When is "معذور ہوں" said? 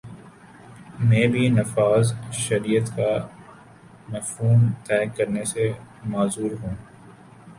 6.05-6.75